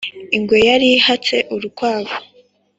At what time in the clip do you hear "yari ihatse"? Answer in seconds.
0.67-1.35